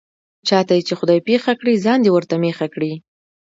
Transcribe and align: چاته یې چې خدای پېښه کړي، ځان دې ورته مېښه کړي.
چاته 0.47 0.73
یې 0.77 0.81
چې 0.87 0.93
خدای 0.99 1.19
پېښه 1.27 1.53
کړي، 1.59 1.73
ځان 1.85 1.99
دې 2.03 2.09
ورته 2.13 2.35
مېښه 2.43 2.67
کړي. 2.73 2.93